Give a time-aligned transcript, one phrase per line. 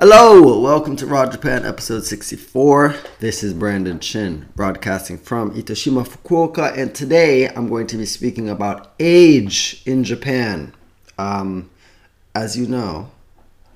[0.00, 2.94] Hello, welcome to Raw Japan episode 64.
[3.18, 8.48] This is Brandon Chin, broadcasting from Itoshima, Fukuoka, and today I'm going to be speaking
[8.48, 10.72] about age in Japan.
[11.18, 11.68] Um,
[12.32, 13.10] as you know,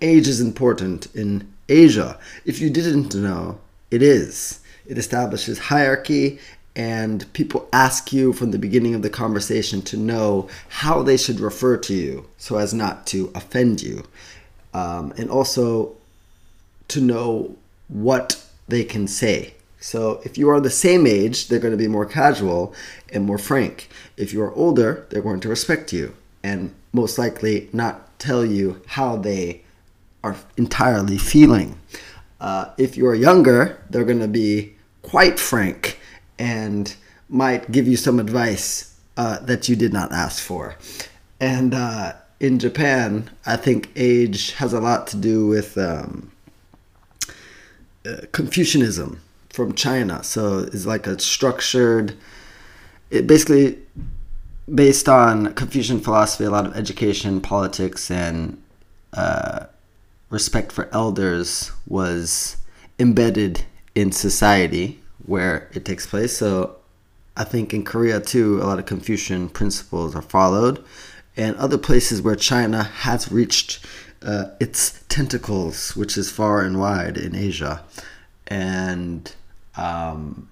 [0.01, 2.21] age is important in Asia.
[2.45, 3.59] If you didn't know,
[3.91, 4.61] it is.
[4.87, 6.39] It establishes hierarchy,
[6.77, 11.41] and people ask you from the beginning of the conversation to know how they should
[11.41, 14.05] refer to you so as not to offend you.
[14.73, 15.97] Um, and also
[16.93, 17.57] to know
[17.89, 19.55] what they can say.
[19.81, 22.75] So if you are the same age, they're going to be more casual
[23.13, 23.89] and more frank.
[24.17, 28.81] If you are older, they're going to respect you and most likely not tell you
[28.87, 29.63] how they
[30.23, 31.79] are entirely feeling.
[32.41, 35.99] Uh, if you're younger, they're going to be quite frank
[36.39, 36.95] and
[37.29, 40.77] might give you some advice uh, that you did not ask for.
[41.41, 46.31] And uh, in Japan, I think age has a lot to do with um,
[48.33, 49.21] Confucianism
[49.51, 50.23] from China.
[50.25, 52.17] So it's like a structured,
[53.11, 53.79] it basically
[54.73, 58.63] based on Confucian philosophy, a lot of education, politics, and
[59.13, 59.67] uh,
[60.31, 62.57] respect for elders was
[62.99, 66.37] embedded in society where it takes place.
[66.37, 66.77] So
[67.37, 70.83] I think in Korea too, a lot of Confucian principles are followed,
[71.37, 73.85] and other places where China has reached
[74.25, 77.83] uh, its tentacles, which is far and wide in Asia.
[78.47, 79.33] And
[79.77, 80.49] um,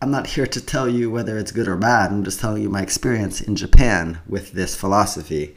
[0.00, 2.10] I'm not here to tell you whether it's good or bad.
[2.10, 5.54] I'm just telling you my experience in Japan with this philosophy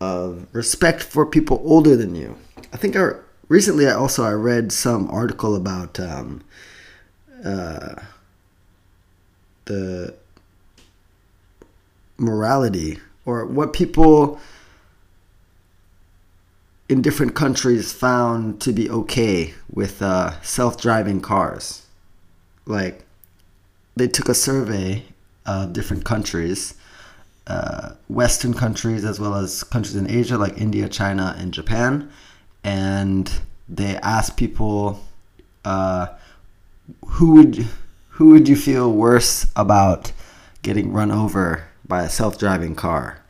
[0.00, 2.36] of respect for people older than you.
[2.72, 3.10] I think I,
[3.48, 6.42] recently I also I read some article about um,
[7.44, 7.96] uh,
[9.64, 10.14] the
[12.18, 14.40] morality or what people
[16.92, 21.86] in different countries found to be okay with uh, self-driving cars.
[22.66, 23.06] Like
[23.96, 25.04] they took a survey
[25.46, 26.74] of different countries,
[27.46, 32.10] uh, Western countries as well as countries in Asia like India, China, and Japan,
[32.62, 33.32] and
[33.70, 35.02] they asked people
[35.64, 36.08] uh,
[37.06, 37.66] who would
[38.10, 40.12] who would you feel worse about
[40.60, 43.21] getting run over by a self-driving car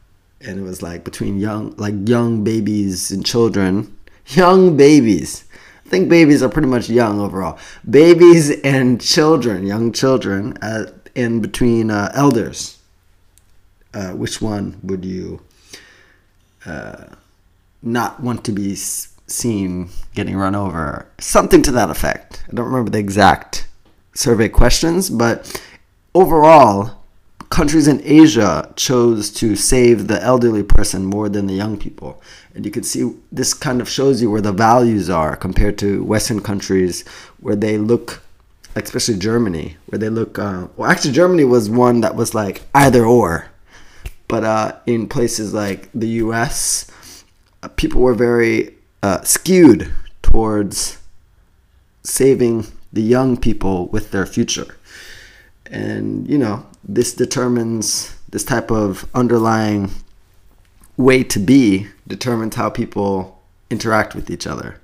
[0.45, 3.97] and it was like between young like young babies and children.
[4.29, 5.45] Young babies.
[5.85, 7.59] I think babies are pretty much young overall.
[7.91, 12.79] Babies and children young children uh, in between uh, elders.
[13.93, 15.43] Uh, which one would you
[16.65, 17.07] uh,
[17.83, 21.09] not want to be seen getting run over?
[21.19, 22.45] Something to that effect.
[22.49, 23.67] I don't remember the exact
[24.15, 25.61] survey questions but
[26.15, 27.02] overall
[27.53, 32.21] countries in Asia chose to save the elderly person more than the young people.
[32.55, 36.03] And you can see this kind of shows you where the values are compared to
[36.03, 37.07] Western countries
[37.41, 38.23] where they look,
[38.75, 40.39] especially Germany, where they look.
[40.39, 43.49] Uh, well, actually, Germany was one that was like either or.
[44.29, 46.91] But uh, in places like the US,
[47.63, 49.93] uh, people were very uh, skewed
[50.23, 50.97] towards
[52.03, 54.79] saving the young people with their future.
[55.73, 59.91] And, you know, this determines this type of underlying
[60.97, 64.79] way to be determines how people interact with each other.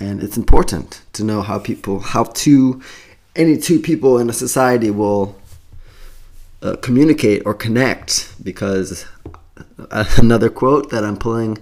[0.00, 2.82] And it's important to know how people, how two,
[3.36, 5.40] any two people in a society will
[6.60, 9.06] uh, communicate or connect because
[10.18, 11.58] another quote that I'm pulling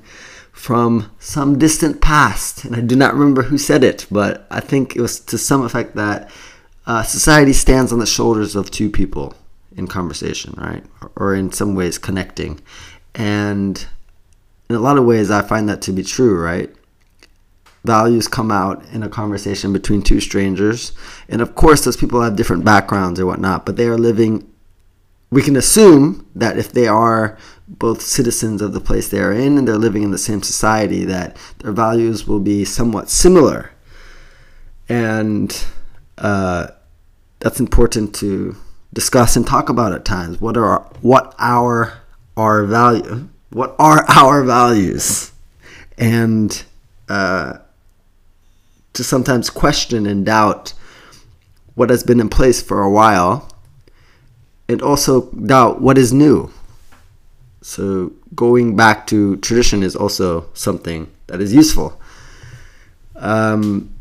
[0.53, 4.95] from some distant past, and I do not remember who said it, but I think
[4.95, 6.31] it was to some effect that
[6.87, 9.35] uh, society stands on the shoulders of two people
[9.77, 10.85] in conversation, right?
[11.01, 12.61] Or, or in some ways connecting.
[13.15, 13.85] And
[14.69, 16.75] in a lot of ways, I find that to be true, right?
[17.85, 20.93] Values come out in a conversation between two strangers.
[21.29, 24.49] And of course, those people have different backgrounds or whatnot, but they are living.
[25.31, 27.39] We can assume that if they are
[27.69, 31.05] both citizens of the place they are in and they're living in the same society,
[31.07, 33.71] that their values will be somewhat similar.
[34.89, 35.65] And
[36.19, 36.69] uh,
[37.41, 38.57] that's important to
[38.93, 40.41] discuss and talk about at times.
[40.41, 42.01] What are our, what our
[42.37, 43.29] our value?
[43.51, 45.33] What are our values?
[45.99, 46.63] And
[47.09, 47.59] uh,
[48.93, 50.75] to sometimes question and doubt
[51.75, 53.49] what has been in place for a while,
[54.69, 56.51] and also doubt what is new.
[57.63, 62.01] So going back to tradition is also something that is useful.
[63.17, 63.95] Um,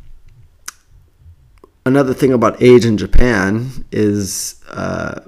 [1.86, 5.22] another thing about age in Japan is uh,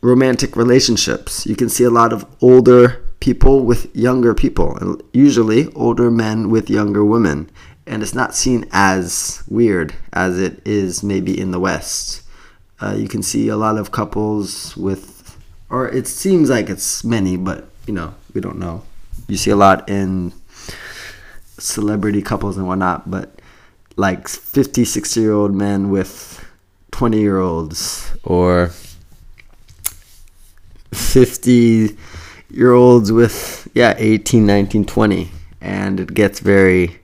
[0.00, 1.46] romantic relationships.
[1.46, 6.50] You can see a lot of older people with younger people, and usually older men
[6.50, 7.50] with younger women.
[7.86, 12.22] And it's not seen as weird as it is maybe in the West.
[12.80, 15.38] Uh, you can see a lot of couples with,
[15.70, 18.82] or it seems like it's many, but you know, we don't know.
[19.28, 20.32] You see a lot in
[21.58, 23.40] celebrity couples and whatnot, but
[23.96, 26.44] like 50, 60 year old men with
[26.90, 28.70] 20 year olds or
[30.92, 31.96] 50
[32.50, 35.30] year olds with, yeah, 18, 19, 20.
[35.60, 37.00] And it gets very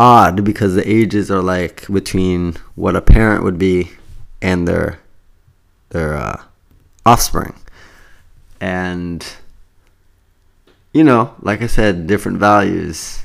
[0.00, 3.90] odd because the ages are like between what a parent would be
[4.40, 4.98] and their
[5.90, 6.42] their uh,
[7.04, 7.54] offspring
[8.60, 9.34] and
[10.94, 13.22] you know like i said different values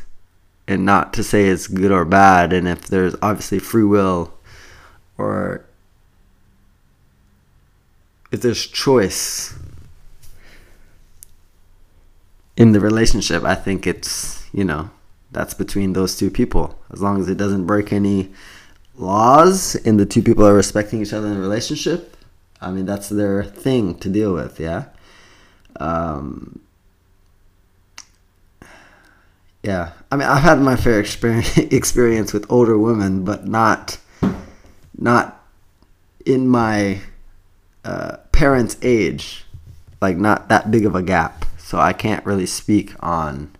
[0.67, 4.33] and not to say it's good or bad and if there's obviously free will
[5.17, 5.65] or
[8.31, 9.53] if there's choice
[12.57, 14.89] in the relationship i think it's you know
[15.35, 16.79] that's between those two people.
[16.91, 18.31] As long as it doesn't break any
[18.97, 22.15] laws and the two people are respecting each other in the relationship
[22.61, 24.85] i mean that's their thing to deal with yeah?
[25.81, 26.61] Um,
[29.65, 33.97] yeah, I mean, I've had my fair experience experience with older women, but not
[34.95, 35.44] not
[36.23, 37.01] in my
[37.83, 39.44] uh, parents' age,
[40.01, 41.45] like not that big of a gap.
[41.57, 43.56] So I can't really speak on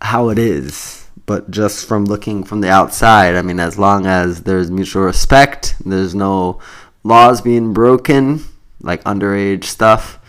[0.00, 4.44] how it is, but just from looking from the outside, I mean, as long as
[4.44, 6.60] there's mutual respect, there's no
[7.02, 8.44] laws being broken,
[8.80, 10.20] like underage stuff,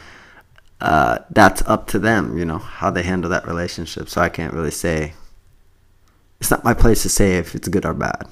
[0.81, 4.09] uh, that's up to them, you know, how they handle that relationship.
[4.09, 5.13] So I can't really say,
[6.39, 8.27] it's not my place to say if it's good or bad.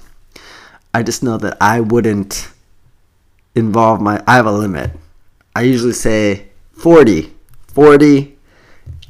[0.94, 2.50] I just know that I wouldn't
[3.56, 4.92] involve my, I have a limit.
[5.56, 7.34] I usually say 40.
[7.68, 8.38] 40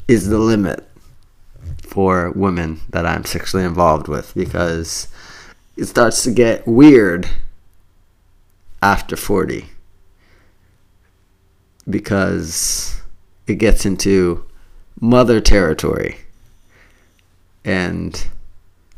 [0.08, 0.88] is the limit
[1.82, 5.08] for women that I'm sexually involved with because
[5.76, 7.30] it starts to get weird
[8.82, 9.66] after 40
[11.90, 13.01] because
[13.52, 14.46] it gets into
[15.00, 16.18] mother territory.
[17.64, 18.26] And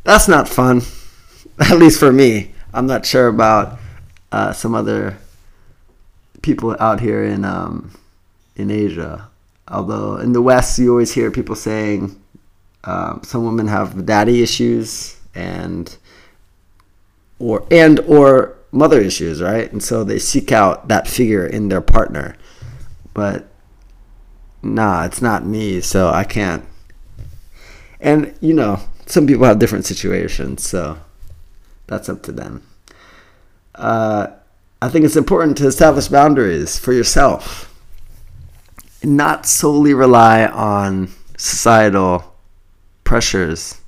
[0.03, 0.81] that's not fun,
[1.59, 2.51] at least for me.
[2.73, 3.79] I'm not sure about
[4.31, 5.17] uh, some other
[6.41, 7.91] people out here in um,
[8.55, 9.29] in Asia.
[9.67, 12.19] Although in the West, you always hear people saying
[12.83, 15.95] um, some women have daddy issues and
[17.39, 19.71] or and or mother issues, right?
[19.71, 22.35] And so they seek out that figure in their partner.
[23.13, 23.47] But
[24.63, 26.65] nah, it's not me, so I can't.
[27.99, 30.97] And, you know, some people have different situations, so
[31.87, 32.63] that's up to them.
[33.75, 34.27] Uh,
[34.81, 37.73] I think it's important to establish boundaries for yourself,
[39.03, 42.35] not solely rely on societal
[43.03, 43.81] pressures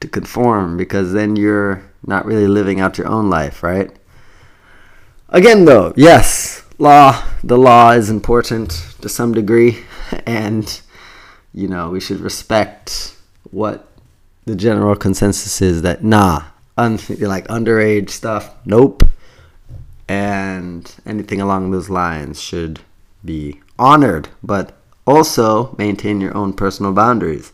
[0.00, 3.90] to conform, because then you're not really living out your own life, right?
[5.28, 8.70] Again, though, yes, law, the law is important
[9.00, 9.84] to some degree,
[10.26, 10.80] and
[11.52, 13.14] you know we should respect
[13.50, 13.88] what
[14.44, 16.44] the general consensus is that nah,
[16.76, 19.02] un- like underage stuff, nope,
[20.08, 22.80] and anything along those lines should
[23.24, 24.72] be honored, but
[25.06, 27.52] also maintain your own personal boundaries.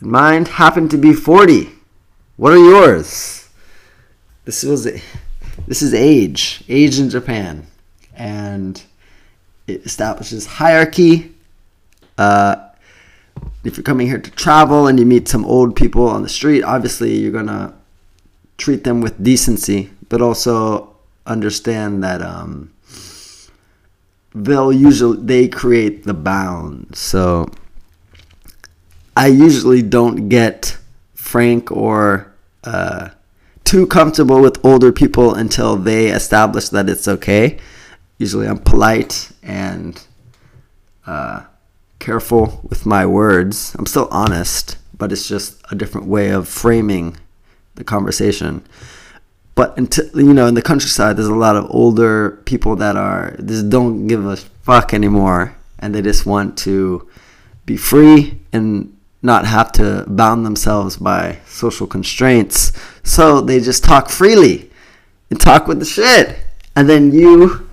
[0.00, 1.70] Mine happened to be 40.
[2.36, 3.48] What are yours?
[4.44, 4.84] This was
[5.66, 7.66] this is age, age in Japan
[8.16, 8.82] and
[9.66, 11.32] it establishes hierarchy.
[12.18, 12.56] Uh,
[13.64, 16.62] if you're coming here to travel and you meet some old people on the street,
[16.62, 17.74] obviously you're gonna
[18.58, 20.94] treat them with decency, but also
[21.26, 22.70] understand that um,
[24.34, 26.98] they'll usually they create the bounds.
[26.98, 27.50] So
[29.16, 30.76] I usually don't get
[31.14, 32.32] frank or
[32.64, 33.10] uh,
[33.64, 37.58] too comfortable with older people until they establish that it's okay
[38.18, 40.00] usually I'm polite and
[41.06, 41.44] uh,
[41.98, 43.74] careful with my words.
[43.78, 47.16] I'm still honest, but it's just a different way of framing
[47.74, 48.64] the conversation.
[49.54, 53.36] But until you know, in the countryside, there's a lot of older people that are
[53.44, 57.08] just don't give a fuck anymore, and they just want to
[57.66, 62.72] be free and not have to bound themselves by social constraints.
[63.02, 64.70] So they just talk freely
[65.30, 66.36] and talk with the shit.
[66.76, 67.70] And then you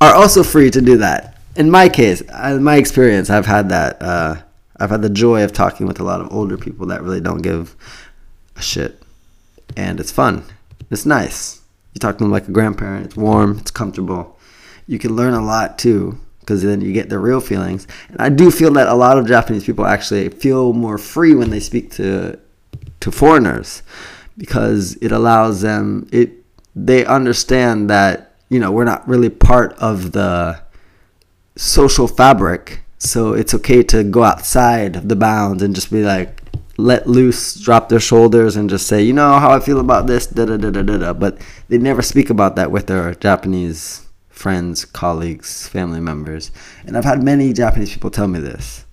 [0.00, 1.38] are also free to do that.
[1.56, 4.02] In my case, in my experience, I've had that.
[4.02, 4.36] Uh,
[4.76, 7.42] I've had the joy of talking with a lot of older people that really don't
[7.42, 7.76] give
[8.56, 9.00] a shit,
[9.76, 10.44] and it's fun.
[10.90, 11.62] It's nice.
[11.92, 13.06] You talk to them like a grandparent.
[13.06, 13.58] It's warm.
[13.58, 14.36] It's comfortable.
[14.86, 17.86] You can learn a lot too because then you get the real feelings.
[18.10, 21.50] And I do feel that a lot of Japanese people actually feel more free when
[21.50, 22.38] they speak to
[23.00, 23.82] to foreigners
[24.36, 26.32] because it allows them it
[26.74, 30.62] they understand that you know we're not really part of the
[31.56, 36.40] social fabric so it's okay to go outside of the bounds and just be like
[36.76, 40.28] let loose drop their shoulders and just say you know how i feel about this
[40.28, 44.84] da da da da da but they never speak about that with their japanese friends
[44.84, 46.52] colleagues family members.
[46.86, 48.84] And i've had many japanese people tell me this.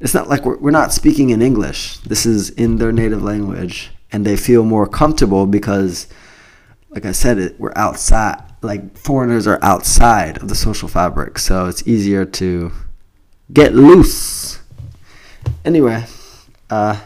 [0.00, 1.98] It's not like we're, we're not speaking in english.
[1.98, 6.08] This is in their native language and they feel more comfortable because
[6.90, 11.66] like i said it we're outside like foreigners are outside of the social fabric so
[11.66, 12.72] it's easier to
[13.52, 14.60] get loose.
[15.64, 16.04] Anyway
[16.70, 16.98] uh,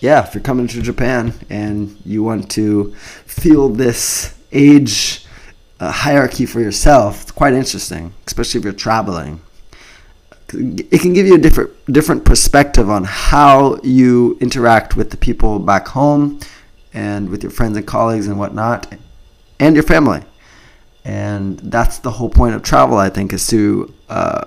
[0.00, 5.24] yeah if you're coming to japan and you want to feel this age
[5.80, 9.40] uh, hierarchy for yourself it's quite interesting especially if you're traveling.
[10.52, 15.58] It can give you a different different perspective on how you interact with the people
[15.58, 16.38] back home
[16.94, 18.94] and with your friends and colleagues and whatnot
[19.58, 20.22] and your family
[21.06, 24.44] and that's the whole point of travel i think is to uh,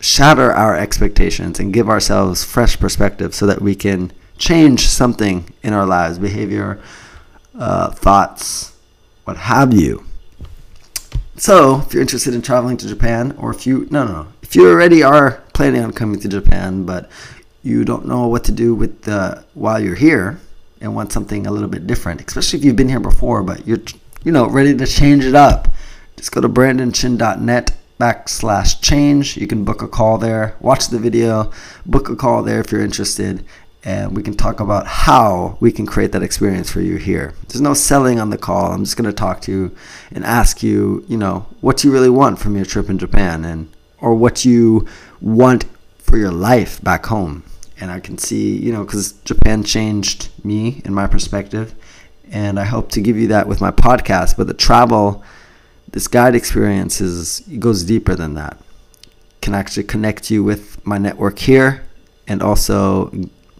[0.00, 5.72] shatter our expectations and give ourselves fresh perspective so that we can change something in
[5.72, 6.80] our lives behavior
[7.58, 8.72] uh, thoughts
[9.24, 10.04] what have you.
[11.36, 14.68] So if you're interested in traveling to japan or if you no no if you
[14.68, 17.10] already are planning on coming to Japan, but
[17.62, 20.38] you don't know what to do with the while you're here
[20.82, 23.80] and want something a little bit different, especially if you've been here before, but you're
[24.24, 25.71] you know ready to change it up,
[26.16, 29.36] just go to brandonchin.net backslash change.
[29.36, 31.52] You can book a call there, watch the video,
[31.86, 33.44] book a call there if you're interested,
[33.84, 37.34] and we can talk about how we can create that experience for you here.
[37.48, 38.72] There's no selling on the call.
[38.72, 39.76] I'm just going to talk to you
[40.12, 43.68] and ask you, you know, what you really want from your trip in Japan and
[43.98, 44.86] or what you
[45.20, 45.64] want
[45.98, 47.44] for your life back home.
[47.80, 51.74] And I can see, you know, because Japan changed me in my perspective.
[52.30, 54.36] And I hope to give you that with my podcast.
[54.36, 55.24] But the travel,
[55.92, 58.58] this guide experience is goes deeper than that.
[59.40, 61.84] Can actually connect you with my network here
[62.26, 63.10] and also,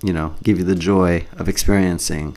[0.02, 2.36] you know, give you the joy of experiencing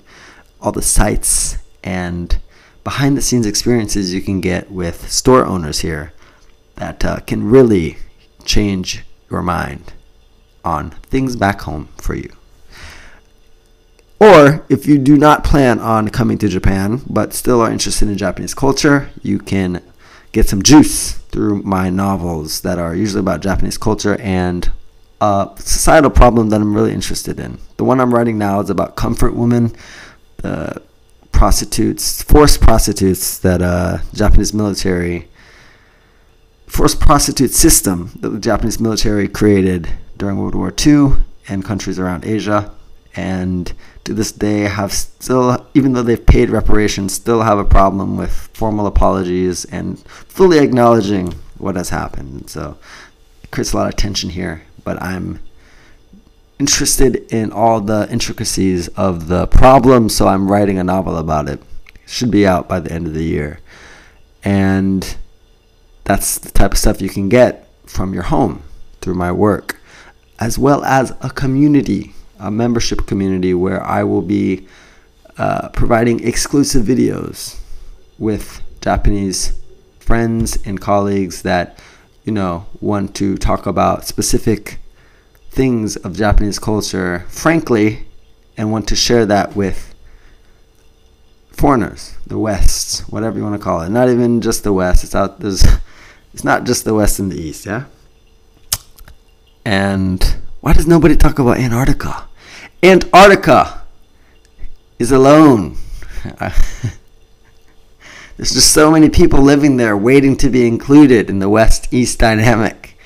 [0.62, 2.40] all the sights and
[2.84, 6.14] behind the scenes experiences you can get with store owners here
[6.76, 7.98] that uh, can really
[8.44, 9.94] change your mind
[10.64, 12.32] on things back home for you.
[14.26, 18.18] Or if you do not plan on coming to Japan but still are interested in
[18.18, 19.84] Japanese culture, you can
[20.32, 24.72] get some juice through my novels that are usually about Japanese culture and
[25.22, 27.60] a societal problem that I'm really interested in.
[27.78, 29.76] The one I'm writing now is about comfort women,
[30.38, 30.82] the
[31.32, 35.28] prostitutes, forced prostitutes that uh, Japanese military
[36.66, 41.18] forced prostitute system that the Japanese military created during World War II
[41.48, 42.72] and countries around Asia.
[43.16, 43.72] And
[44.04, 48.50] to this day, have still, even though they've paid reparations, still have a problem with
[48.54, 52.50] formal apologies and fully acknowledging what has happened.
[52.50, 52.78] So
[53.44, 54.64] it creates a lot of tension here.
[54.84, 55.40] But I'm
[56.60, 61.62] interested in all the intricacies of the problem, so I'm writing a novel about it.
[62.06, 63.60] it should be out by the end of the year.
[64.44, 65.18] And
[66.04, 68.62] that's the type of stuff you can get from your home
[69.02, 69.80] through my work,
[70.40, 74.68] as well as a community, a membership community where I will be
[75.38, 77.60] uh, providing exclusive videos
[78.18, 79.54] with Japanese
[80.00, 81.80] friends and colleagues that
[82.24, 84.80] you know want to talk about specific
[85.50, 88.06] things of Japanese culture frankly
[88.58, 89.96] and want to share that with
[91.52, 93.90] foreigners, the West, whatever you want to call it.
[93.90, 95.04] Not even just the West.
[95.04, 95.64] It's out there's
[96.34, 97.86] it's not just the West and the East, yeah?
[99.64, 102.28] And why does nobody talk about Antarctica?
[102.82, 103.84] Antarctica
[104.98, 105.78] is alone.
[108.36, 112.18] There's just so many people living there waiting to be included in the West East
[112.18, 112.98] dynamic.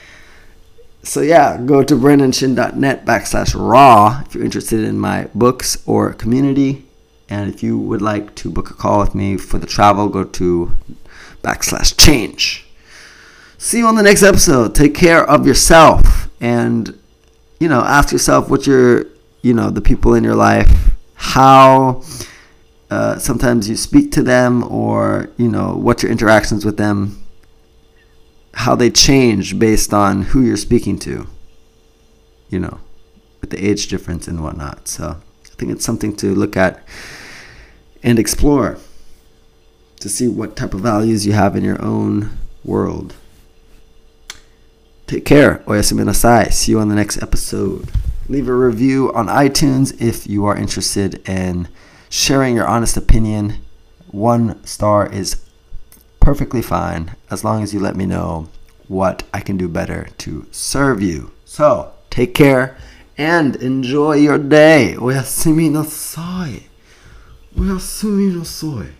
[1.03, 6.85] So, yeah, go to brandonchin.net backslash raw if you're interested in my books or community.
[7.27, 10.23] And if you would like to book a call with me for the travel, go
[10.23, 10.77] to
[11.43, 12.65] backslash change
[13.57, 14.73] see you on the next episode.
[14.73, 16.97] Take care of yourself and,
[17.59, 19.05] you know, ask yourself what your,
[19.41, 20.71] you know, the people in your life,
[21.15, 22.03] how
[22.89, 27.23] uh, sometimes you speak to them or, you know, what your interactions with them,
[28.53, 31.27] how they change based on who you're speaking to,
[32.49, 32.79] you know,
[33.41, 34.87] with the age difference and whatnot.
[34.87, 36.83] So I think it's something to look at
[38.01, 38.77] and explore
[39.99, 43.13] to see what type of values you have in your own world.
[45.09, 45.63] Take care.
[45.65, 46.53] Oyasumi nasai.
[46.53, 47.89] See you on the next episode.
[48.27, 51.67] Leave a review on iTunes if you are interested in
[52.11, 53.55] sharing your honest opinion.
[54.11, 55.43] One star is
[56.19, 58.49] perfectly fine as long as you let me know
[58.87, 61.31] what I can do better to serve you.
[61.43, 62.77] So, take care
[63.17, 64.93] and enjoy your day.
[64.95, 66.65] Oyasumi nasai.
[67.57, 68.91] Oyasumi nasai.